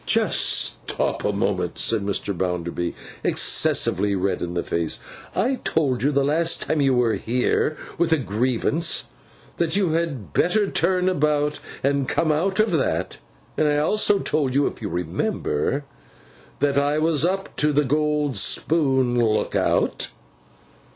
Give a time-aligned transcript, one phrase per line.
[0.07, 2.35] 'Just stop a moment,' said Mr.
[2.35, 4.99] Bounderby, excessively red in the face.
[5.35, 9.03] 'I told you, the last time you were here with a grievance,
[9.57, 13.17] that you had better turn about and come out of that.
[13.55, 15.85] And I also told you, if you remember,
[16.61, 20.09] that I was up to the gold spoon look out.